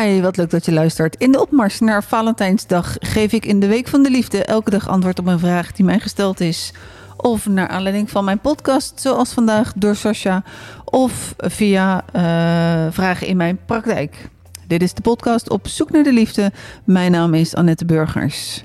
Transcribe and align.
Hi, 0.00 0.20
wat 0.20 0.36
leuk 0.36 0.50
dat 0.50 0.64
je 0.64 0.72
luistert. 0.72 1.16
In 1.16 1.32
de 1.32 1.40
opmars 1.40 1.80
naar 1.80 2.04
Valentijnsdag 2.04 2.96
geef 2.98 3.32
ik 3.32 3.46
in 3.46 3.60
de 3.60 3.66
Week 3.66 3.88
van 3.88 4.02
de 4.02 4.10
Liefde 4.10 4.44
elke 4.44 4.70
dag 4.70 4.88
antwoord 4.88 5.18
op 5.18 5.26
een 5.26 5.38
vraag 5.38 5.72
die 5.72 5.84
mij 5.84 6.00
gesteld 6.00 6.40
is. 6.40 6.72
Of 7.16 7.46
naar 7.46 7.68
aanleiding 7.68 8.10
van 8.10 8.24
mijn 8.24 8.40
podcast, 8.40 9.00
zoals 9.00 9.32
vandaag 9.32 9.72
door 9.76 9.96
Sascha. 9.96 10.42
Of 10.84 11.34
via 11.38 12.04
uh, 12.16 12.92
vragen 12.92 13.26
in 13.26 13.36
mijn 13.36 13.58
praktijk. 13.66 14.28
Dit 14.66 14.82
is 14.82 14.94
de 14.94 15.02
podcast 15.02 15.50
Op 15.50 15.68
Zoek 15.68 15.90
naar 15.90 16.02
de 16.02 16.12
Liefde. 16.12 16.52
Mijn 16.84 17.12
naam 17.12 17.34
is 17.34 17.54
Annette 17.54 17.84
Burgers. 17.84 18.64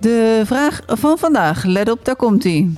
De 0.00 0.42
vraag 0.44 0.80
van 0.86 1.18
vandaag, 1.18 1.64
let 1.64 1.90
op, 1.90 2.04
daar 2.04 2.16
komt 2.16 2.44
ie. 2.44 2.76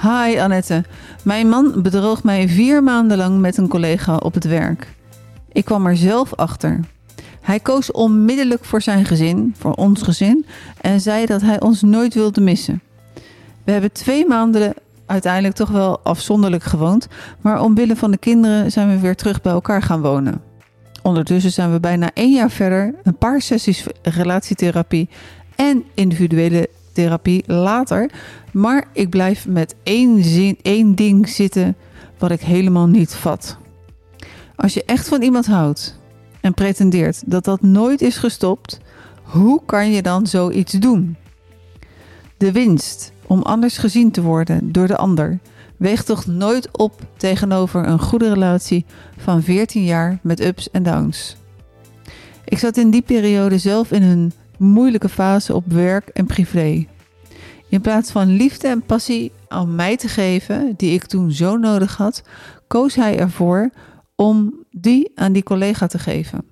Hi 0.00 0.38
Annette. 0.38 0.84
Mijn 1.28 1.48
man 1.48 1.82
bedroog 1.82 2.22
mij 2.22 2.48
vier 2.48 2.82
maanden 2.82 3.16
lang 3.16 3.40
met 3.40 3.56
een 3.56 3.68
collega 3.68 4.16
op 4.16 4.34
het 4.34 4.44
werk. 4.44 4.94
Ik 5.52 5.64
kwam 5.64 5.86
er 5.86 5.96
zelf 5.96 6.34
achter. 6.34 6.80
Hij 7.40 7.60
koos 7.60 7.92
onmiddellijk 7.92 8.64
voor 8.64 8.82
zijn 8.82 9.04
gezin, 9.04 9.54
voor 9.58 9.72
ons 9.72 10.02
gezin, 10.02 10.46
en 10.80 11.00
zei 11.00 11.26
dat 11.26 11.40
hij 11.40 11.60
ons 11.60 11.82
nooit 11.82 12.14
wilde 12.14 12.40
missen. 12.40 12.82
We 13.64 13.72
hebben 13.72 13.92
twee 13.92 14.26
maanden 14.26 14.74
uiteindelijk 15.06 15.54
toch 15.54 15.70
wel 15.70 16.00
afzonderlijk 16.02 16.62
gewoond, 16.62 17.08
maar 17.40 17.62
omwille 17.62 17.96
van 17.96 18.10
de 18.10 18.18
kinderen 18.18 18.72
zijn 18.72 18.88
we 18.88 18.98
weer 18.98 19.16
terug 19.16 19.40
bij 19.40 19.52
elkaar 19.52 19.82
gaan 19.82 20.00
wonen. 20.00 20.42
Ondertussen 21.02 21.52
zijn 21.52 21.72
we 21.72 21.80
bijna 21.80 22.10
één 22.14 22.32
jaar 22.32 22.50
verder, 22.50 22.94
een 23.02 23.18
paar 23.18 23.40
sessies 23.40 23.86
relatietherapie 24.02 25.08
en 25.56 25.84
individuele 25.94 26.68
therapie 27.02 27.42
later. 27.46 28.10
Maar 28.52 28.84
ik 28.92 29.10
blijf 29.10 29.46
met 29.46 29.74
één, 29.82 30.24
zin, 30.24 30.58
één 30.62 30.94
ding 30.94 31.28
zitten 31.28 31.76
wat 32.18 32.30
ik 32.30 32.40
helemaal 32.40 32.86
niet 32.86 33.14
vat. 33.14 33.56
Als 34.56 34.74
je 34.74 34.84
echt 34.84 35.08
van 35.08 35.22
iemand 35.22 35.46
houdt 35.46 35.98
en 36.40 36.54
pretendeert 36.54 37.22
dat 37.26 37.44
dat 37.44 37.62
nooit 37.62 38.00
is 38.00 38.16
gestopt, 38.16 38.80
hoe 39.22 39.62
kan 39.66 39.90
je 39.90 40.02
dan 40.02 40.26
zoiets 40.26 40.72
doen? 40.72 41.16
De 42.36 42.52
winst 42.52 43.12
om 43.26 43.42
anders 43.42 43.78
gezien 43.78 44.10
te 44.10 44.22
worden 44.22 44.72
door 44.72 44.86
de 44.86 44.96
ander 44.96 45.38
weegt 45.76 46.06
toch 46.06 46.26
nooit 46.26 46.76
op 46.76 46.92
tegenover 47.16 47.88
een 47.88 48.00
goede 48.00 48.28
relatie 48.28 48.84
van 49.16 49.42
14 49.42 49.84
jaar 49.84 50.18
met 50.22 50.40
ups 50.40 50.70
en 50.70 50.82
downs. 50.82 51.36
Ik 52.44 52.58
zat 52.58 52.76
in 52.76 52.90
die 52.90 53.02
periode 53.02 53.58
zelf 53.58 53.92
in 53.92 54.02
een 54.02 54.32
moeilijke 54.58 55.08
fase 55.08 55.54
op 55.54 55.64
werk 55.66 56.08
en 56.08 56.26
privé. 56.26 56.86
In 57.68 57.80
plaats 57.80 58.10
van 58.10 58.26
liefde 58.28 58.68
en 58.68 58.82
passie 58.82 59.32
aan 59.48 59.74
mij 59.74 59.96
te 59.96 60.08
geven, 60.08 60.74
die 60.76 60.92
ik 60.92 61.04
toen 61.04 61.32
zo 61.32 61.56
nodig 61.56 61.96
had, 61.96 62.22
koos 62.66 62.94
hij 62.94 63.18
ervoor 63.18 63.70
om 64.16 64.64
die 64.70 65.12
aan 65.14 65.32
die 65.32 65.42
collega 65.42 65.86
te 65.86 65.98
geven. 65.98 66.44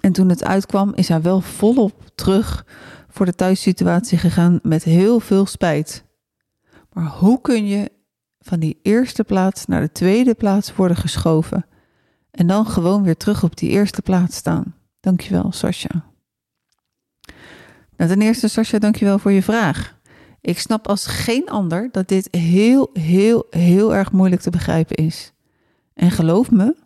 En 0.00 0.12
toen 0.12 0.28
het 0.28 0.44
uitkwam, 0.44 0.92
is 0.94 1.08
hij 1.08 1.22
wel 1.22 1.40
volop 1.40 2.10
terug 2.14 2.66
voor 3.08 3.26
de 3.26 3.34
thuissituatie 3.34 4.18
gegaan 4.18 4.58
met 4.62 4.84
heel 4.84 5.20
veel 5.20 5.46
spijt. 5.46 6.04
Maar 6.92 7.06
hoe 7.06 7.40
kun 7.40 7.66
je 7.66 7.90
van 8.40 8.60
die 8.60 8.78
eerste 8.82 9.24
plaats 9.24 9.66
naar 9.66 9.80
de 9.80 9.92
tweede 9.92 10.34
plaats 10.34 10.74
worden 10.74 10.96
geschoven 10.96 11.66
en 12.30 12.46
dan 12.46 12.66
gewoon 12.66 13.02
weer 13.02 13.16
terug 13.16 13.42
op 13.42 13.56
die 13.56 13.70
eerste 13.70 14.02
plaats 14.02 14.36
staan? 14.36 14.74
Dankjewel, 15.00 15.52
Sascha. 15.52 16.11
Nou, 17.96 18.10
ten 18.10 18.22
eerste, 18.22 18.48
Sascha, 18.48 18.78
dankjewel 18.78 19.18
voor 19.18 19.32
je 19.32 19.42
vraag. 19.42 20.00
Ik 20.40 20.58
snap 20.58 20.88
als 20.88 21.06
geen 21.06 21.48
ander 21.48 21.88
dat 21.92 22.08
dit 22.08 22.28
heel, 22.30 22.90
heel, 22.92 23.46
heel 23.50 23.94
erg 23.94 24.12
moeilijk 24.12 24.42
te 24.42 24.50
begrijpen 24.50 24.96
is. 24.96 25.32
En 25.94 26.10
geloof 26.10 26.50
me, 26.50 26.76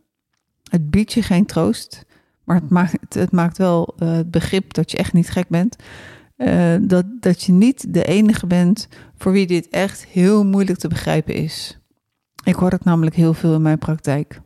het 0.70 0.90
biedt 0.90 1.12
je 1.12 1.22
geen 1.22 1.46
troost, 1.46 2.04
maar 2.44 2.56
het 2.56 2.70
maakt, 2.70 3.14
het 3.14 3.32
maakt 3.32 3.58
wel 3.58 3.94
uh, 3.98 4.12
het 4.12 4.30
begrip 4.30 4.74
dat 4.74 4.90
je 4.90 4.96
echt 4.96 5.12
niet 5.12 5.30
gek 5.30 5.48
bent. 5.48 5.76
Uh, 6.36 6.76
dat, 6.80 7.04
dat 7.20 7.42
je 7.42 7.52
niet 7.52 7.94
de 7.94 8.04
enige 8.04 8.46
bent 8.46 8.88
voor 9.16 9.32
wie 9.32 9.46
dit 9.46 9.68
echt 9.68 10.04
heel 10.04 10.44
moeilijk 10.44 10.78
te 10.78 10.88
begrijpen 10.88 11.34
is. 11.34 11.78
Ik 12.44 12.54
hoor 12.54 12.70
het 12.70 12.84
namelijk 12.84 13.16
heel 13.16 13.34
veel 13.34 13.54
in 13.54 13.62
mijn 13.62 13.78
praktijk. 13.78 14.40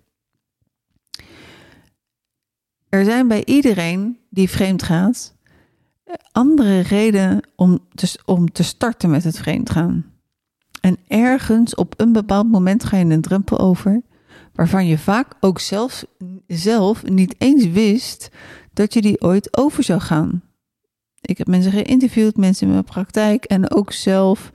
Er 2.89 3.05
zijn 3.05 3.29
bij 3.29 3.45
iedereen 3.45 4.19
die 4.29 4.51
vreemd 4.51 4.83
gaat 4.83 5.35
andere 6.33 6.81
reden 6.81 7.41
om 7.57 7.79
te, 7.95 8.19
om 8.25 8.53
te 8.53 8.63
starten 8.63 9.11
met 9.11 9.25
het 9.25 9.39
vreemdgaan. 9.39 10.05
En 10.81 10.97
ergens 11.09 11.75
op 11.75 11.95
een 11.97 12.13
bepaald 12.13 12.51
moment 12.51 12.85
ga 12.85 12.97
je 12.97 13.05
een 13.05 13.21
drempel 13.21 13.59
over, 13.59 14.03
waarvan 14.53 14.87
je 14.87 14.99
vaak 14.99 15.35
ook 15.41 15.59
zelf 16.47 17.05
niet 17.05 17.35
eens 17.39 17.67
wist 17.67 18.31
dat 18.73 18.95
je 18.95 19.01
die 19.01 19.21
ooit 19.21 19.57
over 19.59 19.83
zou 19.83 20.01
gaan. 20.01 20.43
Ik 21.21 21.39
heb 21.39 21.47
mensen 21.47 21.73
geïnterviewd, 21.73 22.37
mensen 22.37 22.67
in 22.67 22.73
mijn 22.73 22.85
praktijk 22.85 23.45
en 23.45 23.71
ook 23.71 23.93
zelf 23.93 24.51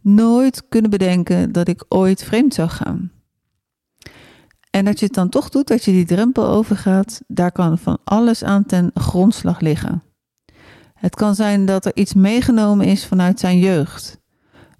nooit 0.00 0.68
kunnen 0.68 0.90
bedenken 0.90 1.52
dat 1.52 1.68
ik 1.68 1.84
ooit 1.88 2.24
vreemd 2.24 2.54
zou 2.54 2.68
gaan. 2.68 3.12
En 4.70 4.84
dat 4.84 4.98
je 4.98 5.04
het 5.04 5.14
dan 5.14 5.28
toch 5.28 5.48
doet, 5.48 5.66
dat 5.66 5.84
je 5.84 5.92
die 5.92 6.06
drempel 6.06 6.46
overgaat, 6.46 7.20
daar 7.26 7.52
kan 7.52 7.78
van 7.78 7.98
alles 8.04 8.44
aan 8.44 8.64
ten 8.64 8.90
grondslag 8.94 9.60
liggen. 9.60 10.02
Het 10.98 11.14
kan 11.14 11.34
zijn 11.34 11.66
dat 11.66 11.84
er 11.84 11.96
iets 11.96 12.14
meegenomen 12.14 12.86
is 12.86 13.06
vanuit 13.06 13.40
zijn 13.40 13.58
jeugd. 13.58 14.20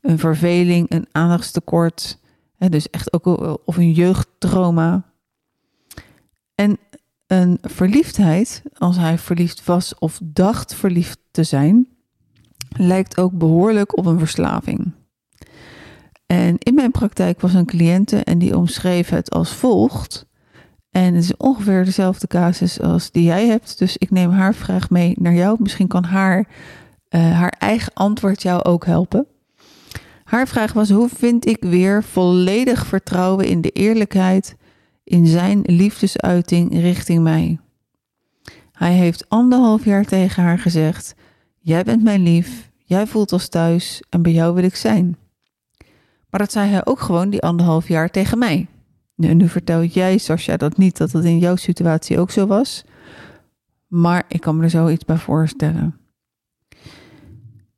Een 0.00 0.18
verveling, 0.18 0.90
een 0.90 1.06
aandachtstekort, 1.12 2.18
dus 2.58 2.90
echt 2.90 3.12
ook 3.12 3.26
of 3.64 3.76
een 3.76 3.92
jeugdtrauma. 3.92 5.04
En 6.54 6.78
een 7.26 7.58
verliefdheid, 7.62 8.62
als 8.78 8.96
hij 8.96 9.18
verliefd 9.18 9.64
was 9.64 9.98
of 9.98 10.20
dacht 10.22 10.74
verliefd 10.74 11.18
te 11.30 11.44
zijn, 11.44 11.88
lijkt 12.68 13.18
ook 13.18 13.32
behoorlijk 13.32 13.96
op 13.96 14.06
een 14.06 14.18
verslaving. 14.18 14.92
En 16.26 16.58
in 16.58 16.74
mijn 16.74 16.90
praktijk 16.90 17.40
was 17.40 17.54
een 17.54 17.66
cliënte 17.66 18.16
en 18.16 18.38
die 18.38 18.56
omschreef 18.56 19.08
het 19.08 19.30
als 19.30 19.52
volgt. 19.52 20.27
En 20.91 21.15
het 21.15 21.25
is 21.25 21.37
ongeveer 21.37 21.84
dezelfde 21.84 22.26
casus 22.26 22.81
als 22.81 23.10
die 23.10 23.25
jij 23.25 23.47
hebt. 23.47 23.78
Dus 23.78 23.97
ik 23.97 24.10
neem 24.10 24.31
haar 24.31 24.54
vraag 24.54 24.91
mee 24.91 25.15
naar 25.19 25.34
jou. 25.34 25.56
Misschien 25.60 25.87
kan 25.87 26.04
haar, 26.04 26.38
uh, 27.10 27.38
haar 27.38 27.54
eigen 27.59 27.93
antwoord 27.94 28.43
jou 28.43 28.62
ook 28.62 28.87
helpen. 28.87 29.26
Haar 30.25 30.49
vraag 30.49 30.72
was: 30.72 30.91
hoe 30.91 31.09
vind 31.09 31.47
ik 31.47 31.56
weer 31.60 32.04
volledig 32.04 32.87
vertrouwen 32.87 33.47
in 33.47 33.60
de 33.60 33.71
eerlijkheid 33.71 34.56
in 35.04 35.26
zijn 35.26 35.60
liefdesuiting 35.62 36.81
richting 36.81 37.22
mij? 37.22 37.59
Hij 38.72 38.93
heeft 38.93 39.28
anderhalf 39.28 39.84
jaar 39.84 40.05
tegen 40.05 40.43
haar 40.43 40.59
gezegd: 40.59 41.15
Jij 41.59 41.84
bent 41.84 42.03
mijn 42.03 42.22
lief, 42.22 42.70
jij 42.84 43.06
voelt 43.06 43.32
als 43.32 43.49
thuis 43.49 44.03
en 44.09 44.22
bij 44.22 44.32
jou 44.32 44.55
wil 44.55 44.65
ik 44.65 44.76
zijn. 44.76 45.16
Maar 46.31 46.41
dat 46.41 46.53
zei 46.53 46.70
hij 46.70 46.87
ook 46.87 47.00
gewoon 47.00 47.31
die 47.31 47.43
anderhalf 47.43 47.88
jaar 47.88 48.10
tegen 48.10 48.38
mij. 48.38 48.66
Nu, 49.18 49.48
vertel 49.48 49.84
jij, 49.84 50.18
Sascha, 50.18 50.56
dat 50.56 50.76
niet, 50.76 50.96
dat 50.96 51.12
het 51.12 51.24
in 51.24 51.38
jouw 51.38 51.56
situatie 51.56 52.18
ook 52.18 52.30
zo 52.30 52.46
was. 52.46 52.84
Maar 53.86 54.24
ik 54.28 54.40
kan 54.40 54.56
me 54.56 54.62
er 54.62 54.70
zoiets 54.70 55.04
bij 55.04 55.16
voorstellen. 55.16 55.98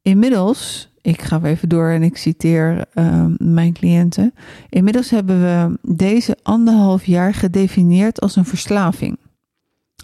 Inmiddels, 0.02 0.90
ik 1.00 1.22
ga 1.22 1.42
even 1.42 1.68
door 1.68 1.88
en 1.88 2.02
ik 2.02 2.16
citeer 2.16 2.86
uh, 2.94 3.26
mijn 3.38 3.72
cliënten. 3.72 4.34
Inmiddels 4.68 5.10
hebben 5.10 5.40
we 5.40 5.78
deze 5.94 6.36
anderhalf 6.42 7.04
jaar 7.04 7.34
gedefinieerd 7.34 8.20
als 8.20 8.36
een 8.36 8.44
verslaving. 8.44 9.18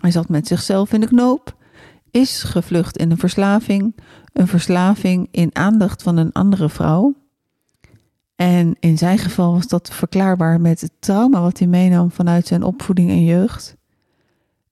Hij 0.00 0.10
zat 0.10 0.28
met 0.28 0.46
zichzelf 0.46 0.92
in 0.92 1.00
de 1.00 1.06
knoop, 1.06 1.56
is 2.10 2.42
gevlucht 2.42 2.96
in 2.96 3.10
een 3.10 3.18
verslaving, 3.18 3.96
een 4.32 4.48
verslaving 4.48 5.28
in 5.30 5.56
aandacht 5.56 6.02
van 6.02 6.16
een 6.16 6.32
andere 6.32 6.68
vrouw 6.68 7.14
en 8.36 8.76
in 8.80 8.98
zijn 8.98 9.18
geval 9.18 9.52
was 9.52 9.68
dat 9.68 9.90
verklaarbaar 9.90 10.60
met 10.60 10.80
het 10.80 10.92
trauma 10.98 11.40
wat 11.40 11.58
hij 11.58 11.68
meenam 11.68 12.10
vanuit 12.10 12.46
zijn 12.46 12.62
opvoeding 12.62 13.10
en 13.10 13.24
jeugd. 13.24 13.76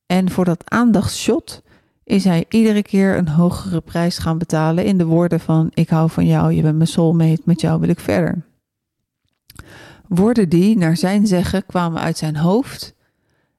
En 0.06 0.30
voor 0.30 0.44
dat 0.44 0.70
aandachtsshot 0.70 1.62
is 2.04 2.24
hij 2.24 2.44
iedere 2.48 2.82
keer 2.82 3.16
een 3.16 3.28
hogere 3.28 3.80
prijs 3.80 4.18
gaan 4.18 4.38
betalen 4.38 4.84
in 4.84 4.98
de 4.98 5.04
woorden 5.04 5.40
van 5.40 5.70
ik 5.74 5.88
hou 5.88 6.10
van 6.10 6.26
jou, 6.26 6.52
je 6.52 6.62
bent 6.62 6.76
mijn 6.76 6.88
soulmate, 6.88 7.42
met 7.44 7.60
jou 7.60 7.80
wil 7.80 7.88
ik 7.88 8.00
verder. 8.00 8.44
Woorden 10.08 10.48
die, 10.48 10.76
naar 10.76 10.96
zijn 10.96 11.26
zeggen, 11.26 11.66
kwamen 11.66 12.00
uit 12.00 12.18
zijn 12.18 12.36
hoofd 12.36 12.94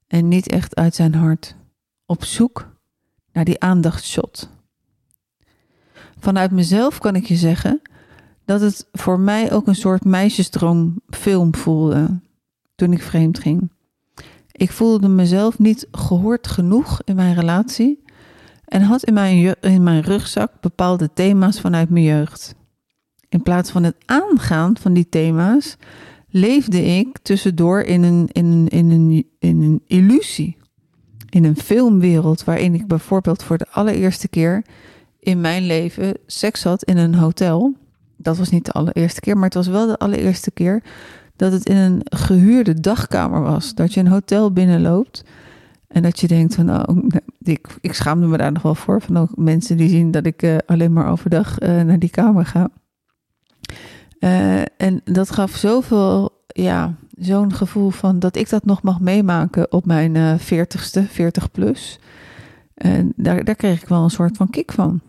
en 0.06 0.28
niet 0.28 0.48
echt 0.48 0.76
uit 0.76 0.94
zijn 0.94 1.14
hart. 1.14 1.56
Op 2.06 2.24
zoek 2.24 2.68
naar 3.32 3.44
die 3.44 3.60
aandachtsshot. 3.60 4.50
Vanuit 6.18 6.50
mezelf 6.50 6.98
kan 6.98 7.14
ik 7.16 7.24
je 7.24 7.36
zeggen 7.36 7.82
dat 8.46 8.60
het 8.60 8.88
voor 8.92 9.20
mij 9.20 9.52
ook 9.52 9.66
een 9.66 9.74
soort 9.74 10.04
meisjesdroomfilm 10.04 11.54
voelde 11.54 12.20
toen 12.74 12.92
ik 12.92 13.02
vreemd 13.02 13.38
ging. 13.38 13.70
Ik 14.52 14.70
voelde 14.70 15.08
mezelf 15.08 15.58
niet 15.58 15.88
gehoord 15.92 16.46
genoeg 16.46 17.00
in 17.04 17.16
mijn 17.16 17.34
relatie 17.34 18.04
en 18.64 18.82
had 18.82 19.04
in 19.04 19.14
mijn, 19.14 19.54
in 19.60 19.82
mijn 19.82 20.00
rugzak 20.00 20.52
bepaalde 20.60 21.10
thema's 21.14 21.60
vanuit 21.60 21.90
mijn 21.90 22.04
jeugd. 22.04 22.54
In 23.28 23.42
plaats 23.42 23.70
van 23.70 23.84
het 23.84 23.96
aangaan 24.04 24.76
van 24.78 24.92
die 24.92 25.08
thema's, 25.08 25.76
leefde 26.28 26.84
ik 26.84 27.18
tussendoor 27.18 27.80
in 27.80 28.02
een, 28.02 28.28
in 28.32 28.68
in 28.68 28.90
een, 28.90 29.26
in 29.38 29.62
een 29.62 29.82
illusie. 29.86 30.56
In 31.28 31.44
een 31.44 31.56
filmwereld 31.56 32.44
waarin 32.44 32.74
ik 32.74 32.86
bijvoorbeeld 32.86 33.42
voor 33.42 33.58
de 33.58 33.66
allereerste 33.70 34.28
keer 34.28 34.64
in 35.18 35.40
mijn 35.40 35.66
leven 35.66 36.14
seks 36.26 36.62
had 36.62 36.82
in 36.82 36.96
een 36.96 37.14
hotel. 37.14 37.74
Dat 38.26 38.36
was 38.36 38.50
niet 38.50 38.64
de 38.64 38.72
allereerste 38.72 39.20
keer, 39.20 39.34
maar 39.34 39.44
het 39.44 39.54
was 39.54 39.66
wel 39.66 39.86
de 39.86 39.98
allereerste 39.98 40.50
keer 40.50 40.82
dat 41.36 41.52
het 41.52 41.68
in 41.68 41.76
een 41.76 42.00
gehuurde 42.04 42.80
dagkamer 42.80 43.40
was. 43.40 43.74
Dat 43.74 43.94
je 43.94 44.00
een 44.00 44.06
hotel 44.06 44.52
binnenloopt 44.52 45.24
en 45.88 46.02
dat 46.02 46.20
je 46.20 46.26
denkt 46.26 46.54
van, 46.54 46.88
oh, 46.88 47.04
ik, 47.42 47.76
ik 47.80 47.92
schaamde 47.92 48.26
me 48.26 48.36
daar 48.36 48.52
nog 48.52 48.62
wel 48.62 48.74
voor. 48.74 49.02
Van 49.02 49.16
ook 49.16 49.36
mensen 49.36 49.76
die 49.76 49.88
zien 49.88 50.10
dat 50.10 50.26
ik 50.26 50.42
uh, 50.42 50.56
alleen 50.66 50.92
maar 50.92 51.10
overdag 51.10 51.60
uh, 51.60 51.82
naar 51.82 51.98
die 51.98 52.10
kamer 52.10 52.46
ga. 52.46 52.68
Uh, 54.20 54.60
en 54.60 55.00
dat 55.04 55.30
gaf 55.30 55.56
zoveel, 55.56 56.44
ja, 56.46 56.94
zo'n 57.10 57.52
gevoel 57.52 57.90
van 57.90 58.18
dat 58.18 58.36
ik 58.36 58.48
dat 58.48 58.64
nog 58.64 58.82
mag 58.82 59.00
meemaken 59.00 59.72
op 59.72 59.86
mijn 59.86 60.38
veertigste, 60.38 61.02
40 61.02 61.50
plus. 61.50 61.98
En 62.74 63.12
daar, 63.16 63.44
daar 63.44 63.54
kreeg 63.54 63.82
ik 63.82 63.88
wel 63.88 64.02
een 64.02 64.10
soort 64.10 64.36
van 64.36 64.50
kick 64.50 64.72
van. 64.72 65.00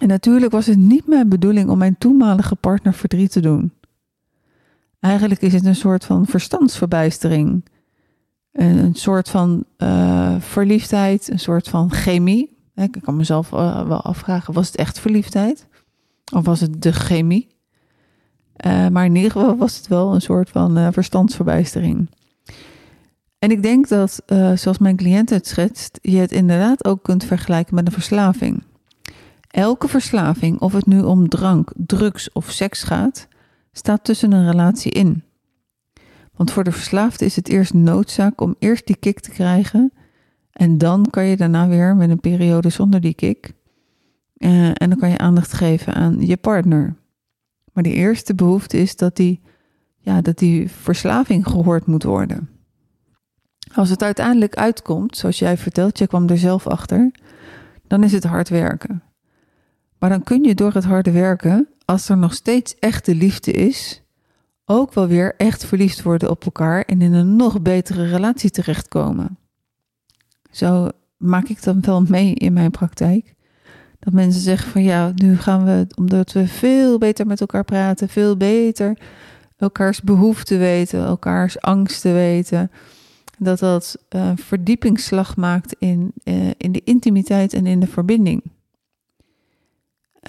En 0.00 0.08
natuurlijk 0.08 0.52
was 0.52 0.66
het 0.66 0.78
niet 0.78 1.06
mijn 1.06 1.28
bedoeling 1.28 1.68
om 1.68 1.78
mijn 1.78 1.98
toenmalige 1.98 2.56
partner 2.56 2.94
verdriet 2.94 3.32
te 3.32 3.40
doen. 3.40 3.72
Eigenlijk 5.00 5.40
is 5.40 5.52
het 5.52 5.64
een 5.64 5.74
soort 5.74 6.04
van 6.04 6.26
verstandsverbijstering. 6.26 7.64
Een, 8.52 8.94
soort 8.94 9.28
van 9.28 9.64
uh, 9.78 10.34
verliefdheid, 10.38 11.30
een 11.30 11.38
soort 11.38 11.68
van 11.68 11.90
chemie. 11.92 12.56
Ik 12.74 12.98
kan 13.02 13.16
mezelf 13.16 13.52
uh, 13.52 13.86
wel 13.86 14.00
afvragen, 14.00 14.54
was 14.54 14.66
het 14.66 14.76
echt 14.76 15.00
verliefdheid? 15.00 15.66
Of 16.34 16.44
was 16.44 16.60
het 16.60 16.82
de 16.82 16.92
chemie? 16.92 17.48
Uh, 18.66 18.88
maar 18.88 19.04
in 19.04 19.14
ieder 19.14 19.30
geval 19.30 19.56
was 19.56 19.76
het 19.76 19.88
wel 19.88 20.14
een 20.14 20.20
soort 20.20 20.50
van 20.50 20.92
verstandsverbijstering. 20.92 22.10
En 23.38 23.50
ik 23.50 23.62
denk 23.62 23.88
dat, 23.88 24.22
zoals 24.54 24.78
mijn 24.78 24.96
cliënt 24.96 25.30
het 25.30 25.46
schetst, 25.46 25.98
je 26.02 26.16
het 26.16 26.32
inderdaad 26.32 26.84
ook 26.84 27.02
kunt 27.02 27.24
vergelijken 27.24 27.74
met 27.74 27.86
een 27.86 27.92
verslaving. 27.92 28.62
Elke 29.50 29.88
verslaving, 29.88 30.60
of 30.60 30.72
het 30.72 30.86
nu 30.86 31.00
om 31.00 31.28
drank, 31.28 31.72
drugs 31.76 32.32
of 32.32 32.50
seks 32.50 32.82
gaat, 32.82 33.28
staat 33.72 34.04
tussen 34.04 34.32
een 34.32 34.50
relatie 34.50 34.92
in. 34.92 35.22
Want 36.34 36.52
voor 36.52 36.64
de 36.64 36.72
verslaafde 36.72 37.24
is 37.24 37.36
het 37.36 37.48
eerst 37.48 37.74
noodzaak 37.74 38.40
om 38.40 38.54
eerst 38.58 38.86
die 38.86 38.96
kick 38.96 39.20
te 39.20 39.30
krijgen. 39.30 39.92
En 40.52 40.78
dan 40.78 41.06
kan 41.10 41.24
je 41.24 41.36
daarna 41.36 41.68
weer 41.68 41.96
met 41.96 42.10
een 42.10 42.20
periode 42.20 42.68
zonder 42.68 43.00
die 43.00 43.14
kick. 43.14 43.52
Uh, 44.36 44.68
en 44.68 44.88
dan 44.88 44.98
kan 44.98 45.10
je 45.10 45.18
aandacht 45.18 45.52
geven 45.52 45.94
aan 45.94 46.26
je 46.26 46.36
partner. 46.36 46.96
Maar 47.72 47.82
de 47.82 47.92
eerste 47.92 48.34
behoefte 48.34 48.78
is 48.78 48.96
dat 48.96 49.16
die, 49.16 49.40
ja, 49.98 50.20
dat 50.20 50.38
die 50.38 50.70
verslaving 50.70 51.46
gehoord 51.46 51.86
moet 51.86 52.02
worden. 52.02 52.48
Als 53.74 53.88
het 53.90 54.02
uiteindelijk 54.02 54.54
uitkomt, 54.54 55.16
zoals 55.16 55.38
jij 55.38 55.56
vertelt, 55.56 55.98
je 55.98 56.06
kwam 56.06 56.28
er 56.28 56.38
zelf 56.38 56.66
achter, 56.66 57.10
dan 57.86 58.04
is 58.04 58.12
het 58.12 58.24
hard 58.24 58.48
werken. 58.48 59.02
Maar 60.00 60.10
dan 60.10 60.22
kun 60.22 60.44
je 60.44 60.54
door 60.54 60.72
het 60.72 60.84
harde 60.84 61.10
werken, 61.10 61.68
als 61.84 62.08
er 62.08 62.16
nog 62.16 62.34
steeds 62.34 62.78
echte 62.78 63.14
liefde 63.14 63.52
is, 63.52 64.02
ook 64.64 64.94
wel 64.94 65.06
weer 65.06 65.34
echt 65.36 65.64
verliefd 65.64 66.02
worden 66.02 66.30
op 66.30 66.44
elkaar 66.44 66.82
en 66.82 67.02
in 67.02 67.12
een 67.12 67.36
nog 67.36 67.62
betere 67.62 68.06
relatie 68.06 68.50
terechtkomen. 68.50 69.38
Zo 70.50 70.88
maak 71.16 71.48
ik 71.48 71.62
dan 71.62 71.80
wel 71.80 72.02
mee 72.02 72.34
in 72.34 72.52
mijn 72.52 72.70
praktijk. 72.70 73.34
Dat 73.98 74.12
mensen 74.12 74.40
zeggen 74.42 74.70
van 74.70 74.82
ja, 74.82 75.12
nu 75.14 75.36
gaan 75.36 75.64
we, 75.64 75.86
omdat 75.94 76.32
we 76.32 76.46
veel 76.46 76.98
beter 76.98 77.26
met 77.26 77.40
elkaar 77.40 77.64
praten, 77.64 78.08
veel 78.08 78.36
beter 78.36 78.98
elkaars 79.56 80.02
behoeften 80.02 80.58
weten, 80.58 81.04
elkaars 81.04 81.60
angsten 81.60 82.14
weten, 82.14 82.70
dat 83.38 83.58
dat 83.58 83.96
een 84.08 84.38
verdiepingsslag 84.38 85.36
maakt 85.36 85.76
in, 85.78 86.12
eh, 86.24 86.50
in 86.56 86.72
de 86.72 86.82
intimiteit 86.84 87.52
en 87.54 87.66
in 87.66 87.80
de 87.80 87.86
verbinding. 87.86 88.42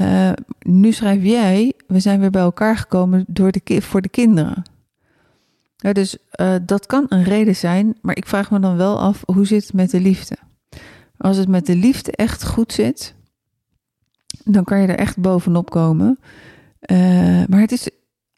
Uh, 0.02 0.32
nu 0.60 0.92
schrijf 0.92 1.24
jij, 1.24 1.74
we 1.88 2.00
zijn 2.00 2.20
weer 2.20 2.30
bij 2.30 2.42
elkaar 2.42 2.78
gekomen 2.78 3.26
door 3.28 3.52
de, 3.52 3.82
voor 3.82 4.02
de 4.02 4.10
kinderen. 4.10 4.64
Ja, 5.76 5.94
dus 5.94 6.18
uh, 6.42 6.56
dat 6.66 6.86
kan 6.86 7.06
een 7.10 7.24
reden 7.24 7.56
zijn, 7.56 7.98
maar 8.02 8.18
ik 8.18 8.28
vraag 8.28 8.52
me 8.52 8.60
dan 8.60 8.78
wel 8.78 9.00
af, 9.00 9.24
hoe 9.26 9.46
zit 9.46 9.64
het 9.64 9.74
met 9.74 9.92
de 9.92 10.00
liefde? 10.00 10.38
Als 11.18 11.38
het 11.38 11.48
met 11.48 11.66
de 11.66 11.76
liefde 11.76 12.12
echt 12.12 12.46
goed 12.46 12.74
zit, 12.74 13.16
dan 14.44 14.64
kan 14.64 14.82
je 14.82 14.88
er 14.88 14.98
echt 14.98 15.18
bovenop 15.18 15.70
komen. 15.70 16.20
Uh, 16.92 16.98
maar 17.48 17.60
het 17.60 17.72
is 17.72 17.90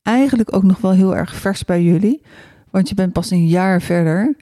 eigenlijk 0.01 0.55
ook 0.55 0.63
nog 0.63 0.77
wel 0.77 0.91
heel 0.91 1.15
erg 1.15 1.35
vers 1.35 1.65
bij 1.65 1.83
jullie, 1.83 2.21
want 2.69 2.89
je 2.89 2.95
bent 2.95 3.13
pas 3.13 3.31
een 3.31 3.47
jaar 3.47 3.81
verder. 3.81 4.35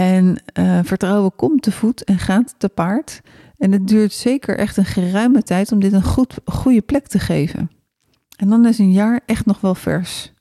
En 0.00 0.36
vertrouwen 0.84 1.34
komt 1.36 1.62
te 1.62 1.72
voet 1.72 2.04
en 2.04 2.18
gaat 2.18 2.54
te 2.58 2.68
paard. 2.68 3.20
En 3.58 3.72
het 3.72 3.88
duurt 3.88 4.12
zeker 4.12 4.58
echt 4.58 4.76
een 4.76 4.84
geruime 4.84 5.42
tijd 5.42 5.72
om 5.72 5.80
dit 5.80 5.92
een 5.92 6.02
goed, 6.02 6.34
goede 6.44 6.80
plek 6.80 7.06
te 7.06 7.18
geven. 7.18 7.70
En 8.36 8.48
dan 8.48 8.66
is 8.66 8.78
een 8.78 8.92
jaar 8.92 9.20
echt 9.26 9.46
nog 9.46 9.60
wel 9.60 9.74
vers. 9.74 10.32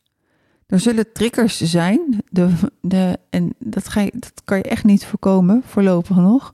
Er 0.67 0.79
zullen 0.79 1.11
triggers 1.13 1.61
zijn, 1.61 2.21
de, 2.29 2.49
de, 2.81 3.19
en 3.29 3.53
dat, 3.57 3.89
ga 3.89 4.01
je, 4.01 4.11
dat 4.13 4.41
kan 4.45 4.57
je 4.57 4.63
echt 4.63 4.83
niet 4.83 5.05
voorkomen, 5.05 5.61
voorlopig 5.65 6.15
nog, 6.15 6.53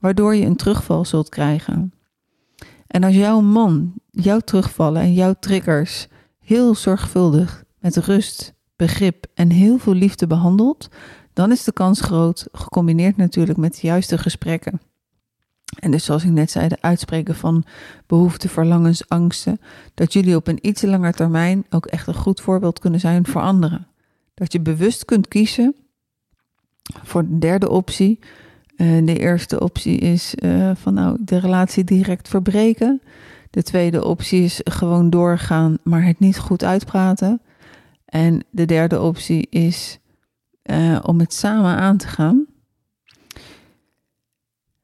waardoor 0.00 0.34
je 0.34 0.44
een 0.44 0.56
terugval 0.56 1.04
zult 1.04 1.28
krijgen. 1.28 1.92
En 2.86 3.04
als 3.04 3.14
jouw 3.14 3.40
man 3.40 3.92
jouw 4.10 4.40
terugvallen 4.40 5.02
en 5.02 5.14
jouw 5.14 5.34
triggers 5.40 6.06
heel 6.38 6.74
zorgvuldig, 6.74 7.64
met 7.78 7.96
rust, 7.96 8.54
begrip 8.76 9.26
en 9.34 9.50
heel 9.50 9.78
veel 9.78 9.94
liefde 9.94 10.26
behandelt, 10.26 10.88
dan 11.34 11.52
is 11.52 11.64
de 11.64 11.72
kans 11.72 12.00
groot, 12.00 12.48
gecombineerd 12.52 13.16
natuurlijk 13.16 13.58
met 13.58 13.74
de 13.80 13.86
juiste 13.86 14.18
gesprekken 14.18 14.80
en 15.78 15.90
dus 15.90 16.04
zoals 16.04 16.24
ik 16.24 16.30
net 16.30 16.50
zei, 16.50 16.68
de 16.68 16.76
uitspreken 16.80 17.34
van 17.34 17.64
behoeften, 18.06 18.50
verlangens, 18.50 19.08
angsten, 19.08 19.60
dat 19.94 20.12
jullie 20.12 20.36
op 20.36 20.46
een 20.46 20.58
iets 20.60 20.82
langer 20.82 21.12
termijn 21.12 21.64
ook 21.70 21.86
echt 21.86 22.06
een 22.06 22.14
goed 22.14 22.40
voorbeeld 22.40 22.78
kunnen 22.78 23.00
zijn 23.00 23.26
voor 23.26 23.40
anderen. 23.40 23.86
Dat 24.34 24.52
je 24.52 24.60
bewust 24.60 25.04
kunt 25.04 25.28
kiezen 25.28 25.74
voor 27.02 27.28
de 27.28 27.38
derde 27.38 27.68
optie. 27.68 28.18
Uh, 28.76 29.06
de 29.06 29.18
eerste 29.18 29.60
optie 29.60 29.98
is 29.98 30.34
uh, 30.34 30.70
van 30.74 30.94
nou 30.94 31.16
de 31.20 31.38
relatie 31.38 31.84
direct 31.84 32.28
verbreken. 32.28 33.02
De 33.50 33.62
tweede 33.62 34.04
optie 34.04 34.42
is 34.42 34.60
gewoon 34.64 35.10
doorgaan, 35.10 35.78
maar 35.82 36.04
het 36.04 36.18
niet 36.18 36.38
goed 36.38 36.64
uitpraten. 36.64 37.40
En 38.04 38.44
de 38.50 38.64
derde 38.64 39.00
optie 39.00 39.46
is 39.50 39.98
uh, 40.70 40.98
om 41.02 41.18
het 41.18 41.34
samen 41.34 41.76
aan 41.76 41.96
te 41.96 42.06
gaan. 42.06 42.46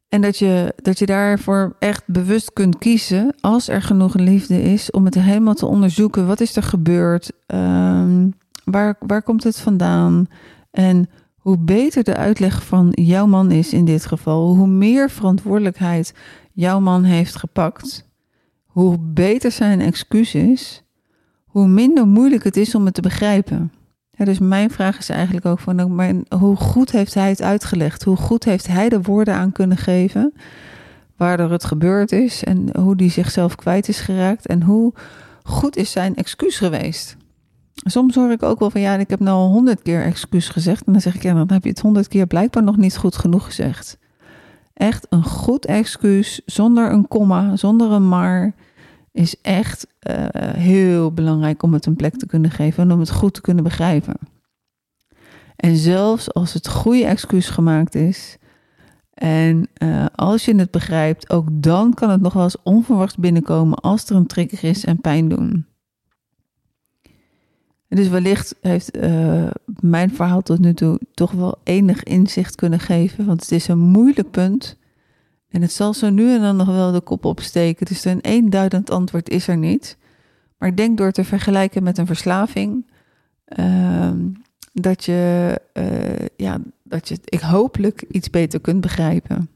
En 0.09 0.21
dat 0.21 0.39
je, 0.39 0.75
dat 0.83 0.99
je 0.99 1.07
daarvoor 1.07 1.77
echt 1.79 2.03
bewust 2.07 2.53
kunt 2.53 2.79
kiezen, 2.79 3.35
als 3.41 3.69
er 3.69 3.83
genoeg 3.83 4.15
liefde 4.15 4.63
is, 4.63 4.91
om 4.91 5.05
het 5.05 5.15
helemaal 5.15 5.55
te 5.55 5.67
onderzoeken. 5.67 6.27
Wat 6.27 6.41
is 6.41 6.57
er 6.57 6.63
gebeurd? 6.63 7.33
Um, 7.47 8.35
waar, 8.65 8.97
waar 8.99 9.23
komt 9.23 9.45
het 9.45 9.59
vandaan? 9.59 10.27
En 10.71 11.09
hoe 11.37 11.59
beter 11.59 12.05
de 12.05 12.17
uitleg 12.17 12.65
van 12.65 12.89
jouw 12.91 13.27
man 13.27 13.51
is 13.51 13.73
in 13.73 13.85
dit 13.85 14.07
geval, 14.07 14.57
hoe 14.57 14.69
meer 14.69 15.11
verantwoordelijkheid 15.11 16.15
jouw 16.53 16.81
man 16.81 17.05
heeft 17.05 17.37
gepakt, 17.37 18.09
hoe 18.65 18.99
beter 18.99 19.51
zijn 19.51 19.81
excuus 19.81 20.35
is, 20.35 20.85
hoe 21.45 21.69
minder 21.69 22.07
moeilijk 22.07 22.45
het 22.45 22.57
is 22.57 22.75
om 22.75 22.85
het 22.85 22.95
te 22.95 23.01
begrijpen 23.01 23.73
dus 24.25 24.39
mijn 24.39 24.71
vraag 24.71 24.99
is 24.99 25.09
eigenlijk 25.09 25.47
ook 25.47 25.59
van, 25.59 25.95
maar 25.95 26.15
hoe 26.39 26.57
goed 26.57 26.91
heeft 26.91 27.15
hij 27.15 27.29
het 27.29 27.43
uitgelegd? 27.43 28.05
Hoe 28.05 28.17
goed 28.17 28.45
heeft 28.45 28.67
hij 28.67 28.89
de 28.89 29.00
woorden 29.03 29.35
aan 29.35 29.53
kunnen 29.53 29.77
geven 29.77 30.33
waardoor 31.17 31.50
het 31.50 31.65
gebeurd 31.65 32.12
is 32.12 32.45
en 32.45 32.69
hoe 32.79 32.97
die 32.97 33.11
zichzelf 33.11 33.55
kwijt 33.55 33.89
is 33.89 34.00
geraakt 34.00 34.47
en 34.47 34.62
hoe 34.62 34.93
goed 35.43 35.77
is 35.77 35.91
zijn 35.91 36.17
excuus 36.17 36.59
geweest? 36.59 37.17
Soms 37.75 38.15
hoor 38.15 38.31
ik 38.31 38.43
ook 38.43 38.59
wel 38.59 38.71
van 38.71 38.81
ja, 38.81 38.97
ik 38.97 39.11
heb 39.11 39.21
nou 39.21 39.37
al 39.37 39.49
honderd 39.49 39.83
keer 39.83 40.03
excuus 40.03 40.49
gezegd 40.49 40.87
en 40.87 40.93
dan 40.93 41.00
zeg 41.00 41.15
ik 41.15 41.23
ja, 41.23 41.35
dan 41.35 41.53
heb 41.53 41.62
je 41.62 41.69
het 41.71 41.81
honderd 41.81 42.09
keer 42.09 42.27
blijkbaar 42.27 42.62
nog 42.62 42.77
niet 42.77 42.97
goed 42.97 43.17
genoeg 43.17 43.45
gezegd. 43.45 43.99
Echt 44.75 45.07
een 45.11 45.25
goed 45.25 45.67
excuus 45.67 46.41
zonder 46.45 46.93
een 46.93 47.09
komma, 47.09 47.57
zonder 47.57 47.91
een 47.91 48.09
maar 48.09 48.55
is 49.12 49.40
echt 49.43 49.87
uh, 50.11 50.26
heel 50.55 51.12
belangrijk 51.12 51.62
om 51.62 51.73
het 51.73 51.87
een 51.87 51.97
plek 51.97 52.17
te 52.17 52.26
kunnen 52.26 52.50
geven 52.50 52.83
en 52.83 52.93
om 52.93 53.00
het 53.00 53.11
goed 53.11 53.35
te 53.35 53.40
kunnen 53.40 53.64
begrijpen. 53.64 54.14
En 55.57 55.76
zelfs 55.76 56.35
als 56.35 56.52
het 56.52 56.69
goede 56.69 57.05
excuus 57.05 57.49
gemaakt 57.49 57.95
is 57.95 58.38
en 59.21 59.69
uh, 59.83 60.07
als 60.14 60.45
je 60.45 60.55
het 60.55 60.71
begrijpt, 60.71 61.31
ook 61.31 61.47
dan 61.50 61.95
kan 61.95 62.11
het 62.11 62.21
nog 62.21 62.33
wel 62.33 62.43
eens 62.43 62.62
onverwachts 62.62 63.17
binnenkomen 63.17 63.79
als 63.79 64.05
er 64.05 64.17
een 64.17 64.26
trigger 64.26 64.69
is 64.69 64.85
en 64.85 65.00
pijn 65.00 65.29
doen. 65.29 65.67
dus 67.88 68.09
wellicht 68.09 68.55
heeft 68.61 68.97
uh, 68.97 69.50
mijn 69.81 70.11
verhaal 70.14 70.43
tot 70.43 70.59
nu 70.59 70.75
toe 70.75 71.00
toch 71.14 71.33
wel 71.33 71.59
enig 71.62 72.02
inzicht 72.02 72.55
kunnen 72.55 72.81
geven, 72.81 73.26
want 73.26 73.40
het 73.40 73.52
is 73.52 73.69
een 73.69 73.79
moeilijk 73.79 74.31
punt 74.31 74.79
en 75.50 75.62
het 75.62 75.73
zal 75.73 75.95
zo 75.95 76.11
nu 76.11 76.35
en 76.35 76.40
dan 76.40 76.57
nog 76.57 76.66
wel 76.66 76.92
de 76.92 77.00
kop 77.00 77.25
opsteken. 77.25 77.87
Dus 77.87 78.04
een 78.04 78.21
eenduidend 78.21 78.90
antwoord 78.90 79.28
is 79.28 79.49
er 79.49 79.57
niet. 79.57 79.97
Maar 80.59 80.76
denk 80.76 80.99
door 80.99 81.12
te 81.12 81.25
vergelijken 81.25 81.83
met 81.83 81.99
een 81.99 82.07
verslaving, 82.07 82.85
Ehm, 83.50 84.28
dat 84.73 85.04
je, 85.04 85.61
uh, 85.75 86.26
ja, 86.37 86.59
dat 86.83 87.09
je 87.09 87.19
ik 87.25 87.40
hopelijk 87.40 88.04
iets 88.11 88.30
beter 88.30 88.61
kunt 88.61 88.80
begrijpen. 88.80 89.50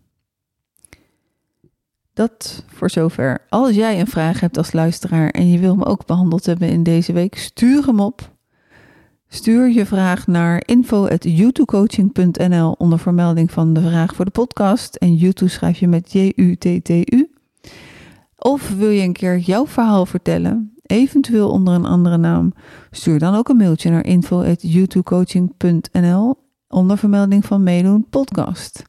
Dat 2.13 2.65
voor 2.67 2.91
zover. 2.91 3.47
Als 3.49 3.75
jij 3.75 4.01
een 4.01 4.07
vraag 4.07 4.41
hebt 4.41 4.57
als 4.57 4.73
luisteraar 4.73 5.31
en 5.31 5.51
je 5.51 5.59
wil 5.59 5.77
me 5.77 5.85
ook 5.85 6.07
behandeld 6.07 6.47
hebben 6.47 6.69
in 6.69 6.83
deze 6.83 7.13
week, 7.13 7.39
stuur 7.39 7.87
hem 7.87 8.01
op. 8.01 8.34
Stuur 9.35 9.71
je 9.71 9.87
vraag 9.87 10.27
naar 10.27 10.63
info.youtubecoaching.nl 10.67 12.73
onder 12.73 12.99
vermelding 12.99 13.51
van 13.51 13.73
de 13.73 13.81
vraag 13.81 14.15
voor 14.15 14.25
de 14.25 14.31
podcast. 14.31 14.95
En 14.95 15.15
YouTube 15.15 15.51
schrijf 15.51 15.79
je 15.79 15.89
met 15.89 16.13
J-U-T-T-U. 16.13 17.31
Of 18.39 18.75
wil 18.77 18.89
je 18.89 19.03
een 19.03 19.13
keer 19.13 19.39
jouw 19.39 19.67
verhaal 19.67 20.07
vertellen, 20.07 20.75
eventueel 20.83 21.51
onder 21.51 21.75
een 21.75 21.85
andere 21.85 22.17
naam? 22.17 22.55
Stuur 22.91 23.19
dan 23.19 23.35
ook 23.35 23.49
een 23.49 23.57
mailtje 23.57 23.91
naar 23.91 24.07
info.youtubecoaching.nl 24.07 26.37
onder 26.69 26.99
vermelding 26.99 27.45
van 27.45 27.63
meedoen 27.63 28.07
podcast. 28.11 28.85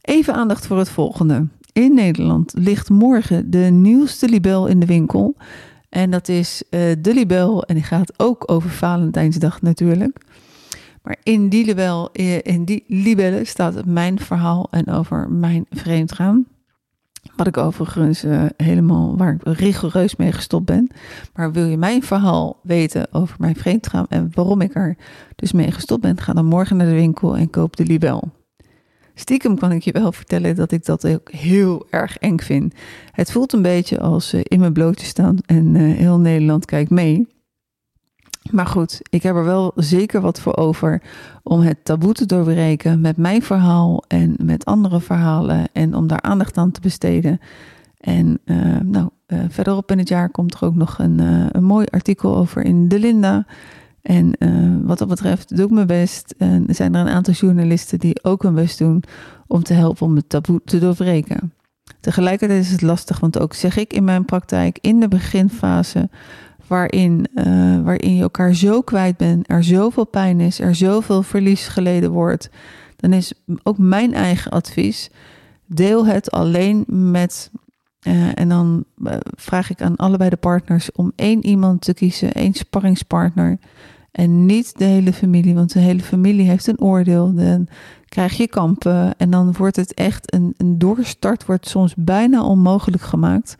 Even 0.00 0.34
aandacht 0.34 0.66
voor 0.66 0.78
het 0.78 0.90
volgende. 0.90 1.48
In 1.72 1.94
Nederland 1.94 2.52
ligt 2.56 2.90
morgen 2.90 3.50
de 3.50 3.58
nieuwste 3.58 4.28
libel 4.28 4.66
in 4.66 4.80
de 4.80 4.86
winkel. 4.86 5.36
En 5.90 6.10
dat 6.10 6.28
is 6.28 6.62
uh, 6.70 6.80
de 6.98 7.14
libel. 7.14 7.64
En 7.64 7.74
die 7.74 7.84
gaat 7.84 8.12
ook 8.16 8.50
over 8.50 8.70
Valentijnsdag 8.70 9.62
natuurlijk. 9.62 10.18
Maar 11.02 11.16
in 11.22 11.48
die, 11.48 11.64
libel, 11.64 12.12
eh, 12.12 12.42
in 12.42 12.64
die 12.64 12.84
libelle 12.86 13.44
staat 13.44 13.84
mijn 13.84 14.18
verhaal 14.18 14.68
en 14.70 14.88
over 14.88 15.30
mijn 15.30 15.66
vreemdgaan. 15.70 16.46
Wat 17.36 17.46
ik 17.46 17.56
overigens 17.56 18.24
uh, 18.24 18.44
helemaal, 18.56 19.16
waar 19.16 19.34
ik 19.34 19.40
rigoureus 19.58 20.16
mee 20.16 20.32
gestopt 20.32 20.64
ben. 20.64 20.90
Maar 21.34 21.52
wil 21.52 21.66
je 21.66 21.76
mijn 21.76 22.02
verhaal 22.02 22.60
weten 22.62 23.12
over 23.12 23.36
mijn 23.38 23.56
vreemdgaan 23.56 24.06
en 24.08 24.30
waarom 24.34 24.60
ik 24.60 24.74
er 24.74 24.96
dus 25.36 25.52
mee 25.52 25.70
gestopt 25.70 26.02
ben, 26.02 26.20
ga 26.20 26.32
dan 26.32 26.46
morgen 26.46 26.76
naar 26.76 26.86
de 26.86 26.92
winkel 26.92 27.36
en 27.36 27.50
koop 27.50 27.76
de 27.76 27.84
libel. 27.84 28.39
Stiekem 29.20 29.58
kan 29.58 29.72
ik 29.72 29.82
je 29.82 29.92
wel 29.92 30.12
vertellen 30.12 30.56
dat 30.56 30.72
ik 30.72 30.84
dat 30.84 31.06
ook 31.06 31.30
heel 31.30 31.86
erg 31.90 32.18
eng 32.18 32.38
vind. 32.38 32.74
Het 33.10 33.32
voelt 33.32 33.52
een 33.52 33.62
beetje 33.62 34.00
als 34.00 34.34
uh, 34.34 34.40
in 34.44 34.60
mijn 34.60 34.72
blootje 34.72 35.06
staan 35.06 35.36
en 35.46 35.74
uh, 35.74 35.96
heel 35.96 36.18
Nederland 36.18 36.64
kijkt 36.64 36.90
mee. 36.90 37.28
Maar 38.50 38.66
goed, 38.66 39.00
ik 39.10 39.22
heb 39.22 39.34
er 39.34 39.44
wel 39.44 39.72
zeker 39.74 40.20
wat 40.20 40.40
voor 40.40 40.56
over 40.56 41.02
om 41.42 41.60
het 41.60 41.84
taboe 41.84 42.12
te 42.12 42.26
doorbreken 42.26 43.00
met 43.00 43.16
mijn 43.16 43.42
verhaal 43.42 44.04
en 44.08 44.36
met 44.42 44.64
andere 44.64 45.00
verhalen 45.00 45.68
en 45.72 45.94
om 45.94 46.06
daar 46.06 46.20
aandacht 46.20 46.56
aan 46.56 46.70
te 46.70 46.80
besteden. 46.80 47.40
En 48.00 48.40
uh, 48.44 48.78
nou, 48.82 49.08
verderop 49.48 49.90
in 49.90 49.98
het 49.98 50.08
jaar 50.08 50.30
komt 50.30 50.54
er 50.54 50.64
ook 50.64 50.74
nog 50.74 50.98
een, 50.98 51.18
een 51.56 51.64
mooi 51.64 51.86
artikel 51.90 52.36
over 52.36 52.64
in 52.64 52.88
De 52.88 52.98
Linda. 52.98 53.46
En 54.02 54.32
uh, 54.38 54.76
wat 54.82 54.98
dat 54.98 55.08
betreft 55.08 55.56
doe 55.56 55.64
ik 55.64 55.70
mijn 55.70 55.86
best. 55.86 56.34
En 56.38 56.68
er 56.68 56.74
zijn 56.74 56.94
er 56.94 57.00
een 57.00 57.12
aantal 57.12 57.34
journalisten 57.34 57.98
die 57.98 58.24
ook 58.24 58.42
hun 58.42 58.54
best 58.54 58.78
doen 58.78 59.02
om 59.46 59.62
te 59.62 59.72
helpen 59.72 60.06
om 60.06 60.16
het 60.16 60.28
taboe 60.28 60.60
te 60.64 60.78
doorbreken. 60.78 61.52
Tegelijkertijd 62.00 62.64
is 62.64 62.70
het 62.70 62.82
lastig, 62.82 63.20
want 63.20 63.38
ook 63.38 63.54
zeg 63.54 63.76
ik 63.76 63.92
in 63.92 64.04
mijn 64.04 64.24
praktijk, 64.24 64.78
in 64.80 65.00
de 65.00 65.08
beginfase, 65.08 66.08
waarin, 66.66 67.26
uh, 67.34 67.44
waarin 67.82 68.14
je 68.14 68.22
elkaar 68.22 68.54
zo 68.54 68.80
kwijt 68.80 69.16
bent, 69.16 69.50
er 69.50 69.64
zoveel 69.64 70.06
pijn 70.06 70.40
is, 70.40 70.60
er 70.60 70.74
zoveel 70.74 71.22
verlies 71.22 71.68
geleden 71.68 72.10
wordt, 72.10 72.50
dan 72.96 73.12
is 73.12 73.32
ook 73.62 73.78
mijn 73.78 74.14
eigen 74.14 74.50
advies: 74.50 75.10
deel 75.66 76.06
het 76.06 76.30
alleen 76.30 76.84
met. 76.86 77.50
Uh, 78.06 78.38
en 78.38 78.48
dan 78.48 78.84
vraag 79.36 79.70
ik 79.70 79.82
aan 79.82 79.96
allebei 79.96 80.30
de 80.30 80.36
partners 80.36 80.92
om 80.92 81.12
één 81.16 81.46
iemand 81.46 81.80
te 81.80 81.94
kiezen, 81.94 82.32
één 82.32 82.54
sparringspartner 82.54 83.58
en 84.12 84.46
niet 84.46 84.78
de 84.78 84.84
hele 84.84 85.12
familie, 85.12 85.54
want 85.54 85.72
de 85.72 85.78
hele 85.78 86.02
familie 86.02 86.48
heeft 86.48 86.66
een 86.66 86.80
oordeel. 86.80 87.34
Dan 87.34 87.68
krijg 88.08 88.36
je 88.36 88.48
kampen 88.48 89.18
en 89.18 89.30
dan 89.30 89.52
wordt 89.52 89.76
het 89.76 89.94
echt 89.94 90.32
een, 90.32 90.54
een 90.56 90.78
doorstart, 90.78 91.46
wordt 91.46 91.68
soms 91.68 91.94
bijna 91.96 92.42
onmogelijk 92.42 93.02
gemaakt. 93.02 93.56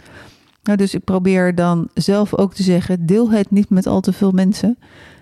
Nou, 0.63 0.77
dus 0.77 0.95
ik 0.95 1.05
probeer 1.05 1.55
dan 1.55 1.89
zelf 1.95 2.37
ook 2.37 2.55
te 2.55 2.63
zeggen: 2.63 3.07
deel 3.07 3.31
het 3.31 3.51
niet 3.51 3.71
met 3.71 3.87
al 3.87 4.01
te 4.01 4.13
veel 4.13 4.31
mensen. 4.31 4.79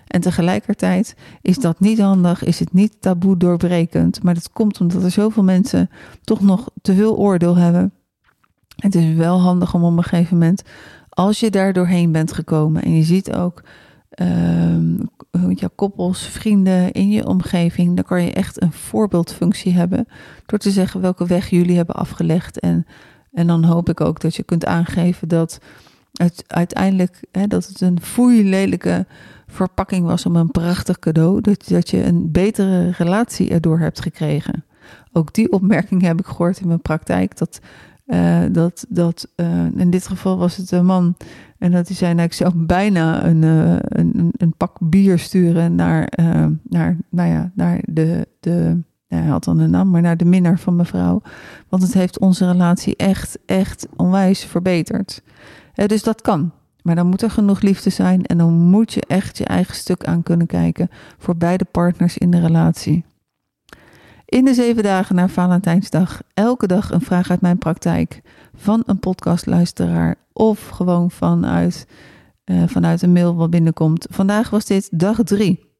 En 0.07 0.21
tegelijkertijd 0.21 1.15
is 1.41 1.57
dat 1.57 1.79
niet 1.79 1.99
handig, 1.99 2.43
is 2.43 2.59
het 2.59 2.73
niet 2.73 2.95
taboe 2.99 3.37
doorbrekend. 3.37 4.23
Maar 4.23 4.33
dat 4.33 4.51
komt 4.51 4.81
omdat 4.81 5.03
er 5.03 5.11
zoveel 5.11 5.43
mensen 5.43 5.89
toch 6.23 6.41
nog 6.41 6.69
te 6.81 6.93
veel 6.93 7.17
oordeel 7.17 7.55
hebben. 7.55 7.93
Het 8.79 8.95
is 8.95 9.15
wel 9.15 9.39
handig 9.39 9.73
om 9.73 9.83
op 9.83 9.97
een 9.97 10.03
gegeven 10.03 10.37
moment, 10.37 10.61
als 11.09 11.39
je 11.39 11.49
daar 11.49 11.73
doorheen 11.73 12.11
bent 12.11 12.33
gekomen 12.33 12.83
en 12.83 12.95
je 12.95 13.03
ziet 13.03 13.33
ook 13.33 13.63
uh, 14.21 15.55
ja, 15.55 15.69
koppels, 15.75 16.27
vrienden 16.27 16.91
in 16.91 17.09
je 17.09 17.27
omgeving, 17.27 17.95
dan 17.95 18.05
kan 18.05 18.23
je 18.23 18.31
echt 18.31 18.61
een 18.61 18.71
voorbeeldfunctie 18.71 19.73
hebben 19.73 20.07
door 20.45 20.59
te 20.59 20.71
zeggen 20.71 21.01
welke 21.01 21.25
weg 21.27 21.49
jullie 21.49 21.75
hebben 21.75 21.95
afgelegd. 21.95 22.59
En, 22.59 22.85
en 23.33 23.47
dan 23.47 23.63
hoop 23.63 23.89
ik 23.89 24.01
ook 24.01 24.19
dat 24.19 24.35
je 24.35 24.43
kunt 24.43 24.65
aangeven 24.65 25.27
dat 25.27 25.59
het 26.13 26.43
uiteindelijk 26.47 27.23
hè, 27.31 27.47
dat 27.47 27.67
het 27.67 27.81
een 27.81 27.99
lelijke 28.43 29.05
verpakking 29.47 30.05
was 30.05 30.25
om 30.25 30.35
een 30.35 30.51
prachtig 30.51 30.99
cadeau, 30.99 31.41
dat, 31.41 31.67
dat 31.67 31.89
je 31.89 32.03
een 32.03 32.31
betere 32.31 32.91
relatie 32.91 33.49
erdoor 33.49 33.79
hebt 33.79 34.01
gekregen. 34.01 34.63
Ook 35.11 35.33
die 35.33 35.51
opmerking 35.51 36.01
heb 36.01 36.19
ik 36.19 36.25
gehoord 36.25 36.59
in 36.59 36.67
mijn 36.67 36.81
praktijk. 36.81 37.37
Dat, 37.37 37.59
uh, 38.09 38.39
dat, 38.51 38.85
dat 38.89 39.27
uh, 39.35 39.65
in 39.75 39.89
dit 39.89 40.07
geval 40.07 40.37
was 40.37 40.57
het 40.57 40.71
een 40.71 40.85
man 40.85 41.15
en 41.57 41.71
dat 41.71 41.87
hij 41.87 41.95
zei, 41.95 42.13
nou, 42.13 42.25
ik 42.25 42.33
zou 42.33 42.51
bijna 42.55 43.25
een, 43.25 43.41
uh, 43.41 43.75
een, 43.79 44.31
een, 44.37 44.53
pak 44.57 44.77
bier 44.79 45.19
sturen 45.19 45.75
naar, 45.75 46.13
naar, 46.63 46.97
nou 47.09 47.29
ja, 47.29 47.51
naar 47.55 47.81
de, 47.85 48.27
de 48.39 48.81
hij 49.07 49.25
had 49.25 49.43
dan 49.43 49.59
een 49.59 49.69
naam, 49.69 49.89
maar 49.89 50.01
naar 50.01 50.17
de 50.17 50.25
minnaar 50.25 50.59
van 50.59 50.75
mevrouw. 50.75 51.21
Want 51.69 51.83
het 51.83 51.93
heeft 51.93 52.19
onze 52.19 52.51
relatie 52.51 52.95
echt, 52.95 53.39
echt 53.45 53.87
onwijs 53.95 54.43
verbeterd. 54.43 55.21
Dus 55.73 56.03
dat 56.03 56.21
kan. 56.21 56.51
Maar 56.81 56.95
dan 56.95 57.07
moet 57.07 57.21
er 57.21 57.31
genoeg 57.31 57.61
liefde 57.61 57.89
zijn 57.89 58.25
en 58.25 58.37
dan 58.37 58.53
moet 58.53 58.93
je 58.93 59.01
echt 59.07 59.37
je 59.37 59.45
eigen 59.45 59.75
stuk 59.75 60.05
aan 60.05 60.23
kunnen 60.23 60.47
kijken 60.47 60.89
voor 61.17 61.37
beide 61.37 61.65
partners 61.65 62.17
in 62.17 62.31
de 62.31 62.39
relatie. 62.39 63.03
In 64.29 64.45
de 64.45 64.53
zeven 64.53 64.83
dagen 64.83 65.15
na 65.15 65.27
Valentijnsdag 65.27 66.21
elke 66.33 66.67
dag 66.67 66.91
een 66.91 67.01
vraag 67.01 67.29
uit 67.29 67.41
mijn 67.41 67.57
praktijk 67.57 68.21
van 68.55 68.83
een 68.85 68.99
podcastluisteraar 68.99 70.15
of 70.33 70.67
gewoon 70.67 71.11
vanuit, 71.11 71.87
uh, 72.45 72.63
vanuit 72.67 73.01
een 73.01 73.11
mail 73.11 73.35
wat 73.35 73.49
binnenkomt. 73.49 74.07
Vandaag 74.09 74.49
was 74.49 74.65
dit 74.65 74.99
dag 74.99 75.23
drie. 75.23 75.73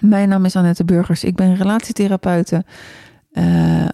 Mijn 0.00 0.28
naam 0.28 0.44
is 0.44 0.56
Annette 0.56 0.84
Burgers. 0.84 1.24
Ik 1.24 1.36
ben 1.36 1.54
relatietherapeute, 1.54 2.64
uh, 3.32 3.88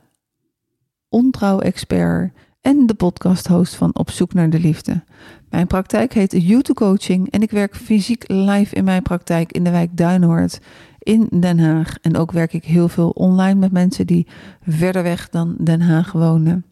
ontrouw-expert 1.08 2.32
en 2.60 2.86
de 2.86 2.94
podcast-host 2.94 3.74
van 3.74 3.94
Op 3.94 4.10
Zoek 4.10 4.34
naar 4.34 4.50
de 4.50 4.60
Liefde. 4.60 5.04
Mijn 5.50 5.66
praktijk 5.66 6.12
heet 6.12 6.32
YouTube 6.32 6.74
Coaching 6.74 7.30
en 7.30 7.42
ik 7.42 7.50
werk 7.50 7.76
fysiek 7.76 8.24
live 8.26 8.74
in 8.74 8.84
mijn 8.84 9.02
praktijk 9.02 9.52
in 9.52 9.64
de 9.64 9.70
wijk 9.70 9.96
Duinoord 9.96 10.60
in 11.04 11.26
Den 11.30 11.58
Haag. 11.58 11.96
En 12.02 12.16
ook 12.16 12.32
werk 12.32 12.52
ik 12.52 12.64
heel 12.64 12.88
veel 12.88 13.10
online 13.10 13.58
met 13.58 13.72
mensen 13.72 14.06
die 14.06 14.26
verder 14.60 15.02
weg 15.02 15.28
dan 15.28 15.56
Den 15.58 15.80
Haag 15.80 16.12
wonen. 16.12 16.64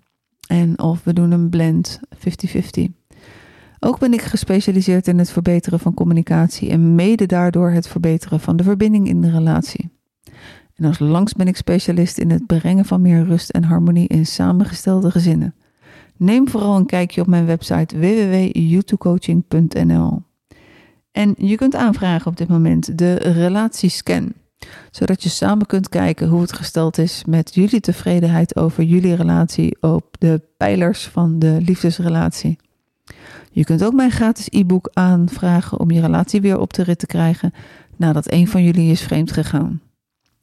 En 0.48 0.78
of 0.78 1.04
we 1.04 1.12
doen 1.12 1.30
een 1.30 1.50
blend 1.50 2.00
50-50. 2.16 2.20
Ook 3.78 3.98
ben 3.98 4.12
ik 4.12 4.22
gespecialiseerd 4.22 5.08
in 5.08 5.18
het 5.18 5.30
verbeteren 5.30 5.80
van 5.80 5.94
communicatie 5.94 6.70
en 6.70 6.94
mede 6.94 7.26
daardoor 7.26 7.70
het 7.70 7.88
verbeteren 7.88 8.40
van 8.40 8.56
de 8.56 8.62
verbinding 8.62 9.08
in 9.08 9.20
de 9.20 9.30
relatie. 9.30 9.90
En 10.74 10.84
als 10.84 10.98
langs 10.98 11.32
ben 11.32 11.46
ik 11.46 11.56
specialist 11.56 12.18
in 12.18 12.30
het 12.30 12.46
brengen 12.46 12.84
van 12.84 13.02
meer 13.02 13.24
rust 13.24 13.50
en 13.50 13.64
harmonie 13.64 14.08
in 14.08 14.26
samengestelde 14.26 15.10
gezinnen. 15.10 15.54
Neem 16.16 16.48
vooral 16.48 16.76
een 16.76 16.86
kijkje 16.86 17.20
op 17.20 17.26
mijn 17.26 17.46
website 17.46 17.98
www.youtubecoaching.nl. 17.98 20.22
En 21.12 21.34
je 21.38 21.56
kunt 21.56 21.74
aanvragen 21.74 22.26
op 22.26 22.36
dit 22.36 22.48
moment 22.48 22.98
de 22.98 23.14
relatiescan, 23.14 24.32
zodat 24.90 25.22
je 25.22 25.28
samen 25.28 25.66
kunt 25.66 25.88
kijken 25.88 26.28
hoe 26.28 26.40
het 26.40 26.52
gesteld 26.52 26.98
is 26.98 27.22
met 27.26 27.54
jullie 27.54 27.80
tevredenheid 27.80 28.56
over 28.56 28.84
jullie 28.84 29.14
relatie 29.14 29.76
op 29.80 30.16
de 30.18 30.40
pijlers 30.56 31.04
van 31.04 31.38
de 31.38 31.58
liefdesrelatie. 31.64 32.58
Je 33.50 33.64
kunt 33.64 33.84
ook 33.84 33.92
mijn 33.92 34.10
gratis 34.10 34.46
e-book 34.50 34.90
aanvragen 34.92 35.80
om 35.80 35.90
je 35.90 36.00
relatie 36.00 36.40
weer 36.40 36.58
op 36.58 36.72
de 36.72 36.82
rit 36.82 36.98
te 36.98 37.06
krijgen 37.06 37.52
nadat 37.96 38.32
een 38.32 38.48
van 38.48 38.64
jullie 38.64 38.90
is 38.90 39.02
vreemd 39.02 39.32
gegaan. 39.32 39.80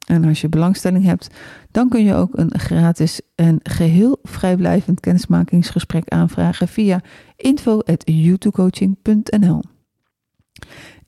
En 0.05 0.25
als 0.25 0.41
je 0.41 0.49
belangstelling 0.49 1.05
hebt, 1.05 1.27
dan 1.71 1.89
kun 1.89 2.03
je 2.03 2.13
ook 2.13 2.37
een 2.37 2.59
gratis 2.59 3.21
en 3.35 3.59
geheel 3.63 4.19
vrijblijvend 4.23 4.99
kennismakingsgesprek 4.99 6.09
aanvragen 6.09 6.67
via 6.67 7.01
info.youtubecoaching.nl. 7.35 9.61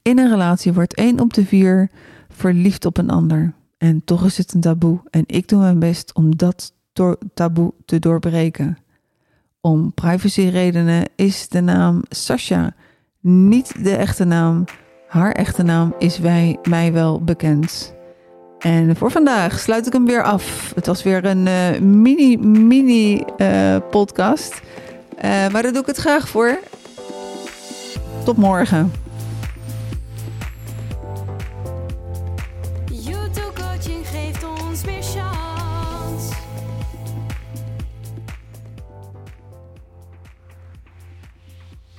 In 0.01 0.20
een 0.20 0.29
relatie 0.29 0.74
wordt 0.74 0.96
één 0.96 1.20
op 1.20 1.34
de 1.34 1.46
vier 1.46 1.89
verliefd 2.29 2.86
op 2.86 2.98
een 2.98 3.10
ander. 3.10 3.53
En 3.77 4.03
toch 4.03 4.25
is 4.25 4.38
het 4.38 4.53
een 4.53 4.62
taboe. 4.62 5.00
En 5.10 5.24
ik 5.25 5.48
doe 5.48 5.60
mijn 5.60 5.79
best 5.79 6.13
om 6.13 6.36
dat 6.36 6.74
taboe 7.34 7.74
te 7.86 8.00
doorbreken. 8.00 8.77
Om 9.62 9.93
privacyredenen 9.93 11.10
is 11.15 11.48
de 11.48 11.62
naam 11.62 12.01
Sasha 12.10 12.74
niet 13.20 13.84
de 13.84 13.96
echte 13.96 14.24
naam 14.24 14.65
Haar 15.12 15.31
echte 15.31 15.63
naam 15.63 15.93
is 15.98 16.20
wij, 16.20 16.58
mij 16.63 16.93
wel 16.93 17.24
bekend. 17.24 17.93
En 18.60 18.96
voor 18.96 19.12
vandaag 19.12 19.60
sluit 19.60 19.88
ik 19.88 19.93
hem 19.93 20.05
weer 20.05 20.24
af. 20.24 20.72
Het 20.75 20.86
was 20.86 21.03
weer 21.03 21.25
een 21.25 21.46
uh, 21.46 21.79
mini, 21.79 22.38
mini 22.38 23.24
uh, 23.38 23.75
podcast. 23.89 24.62
Uh, 25.15 25.22
maar 25.24 25.62
daar 25.62 25.72
doe 25.72 25.81
ik 25.81 25.88
het 25.88 25.98
graag 25.98 26.29
voor. 26.29 26.60
Tot 28.24 28.38
morgen. 28.38 29.00